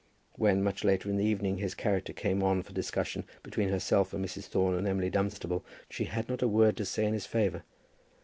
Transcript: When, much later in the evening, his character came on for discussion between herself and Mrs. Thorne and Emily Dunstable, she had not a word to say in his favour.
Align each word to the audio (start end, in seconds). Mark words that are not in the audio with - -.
When, 0.33 0.63
much 0.63 0.83
later 0.83 1.11
in 1.11 1.17
the 1.17 1.25
evening, 1.25 1.59
his 1.59 1.75
character 1.75 2.11
came 2.11 2.41
on 2.41 2.63
for 2.63 2.73
discussion 2.73 3.23
between 3.43 3.69
herself 3.69 4.13
and 4.13 4.25
Mrs. 4.25 4.45
Thorne 4.47 4.73
and 4.73 4.87
Emily 4.87 5.11
Dunstable, 5.11 5.63
she 5.91 6.05
had 6.05 6.27
not 6.27 6.41
a 6.41 6.47
word 6.47 6.75
to 6.77 6.85
say 6.85 7.05
in 7.05 7.13
his 7.13 7.27
favour. 7.27 7.61